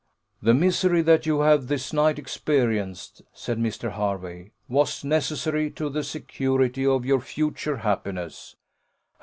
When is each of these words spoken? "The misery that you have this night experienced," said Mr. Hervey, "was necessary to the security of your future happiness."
"The 0.41 0.55
misery 0.55 1.03
that 1.03 1.27
you 1.27 1.41
have 1.41 1.67
this 1.67 1.93
night 1.93 2.17
experienced," 2.17 3.21
said 3.33 3.59
Mr. 3.59 3.93
Hervey, 3.93 4.51
"was 4.67 5.03
necessary 5.03 5.69
to 5.73 5.89
the 5.91 6.03
security 6.03 6.83
of 6.87 7.05
your 7.05 7.21
future 7.21 7.77
happiness." 7.77 8.55